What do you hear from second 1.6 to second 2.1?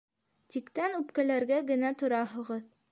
генә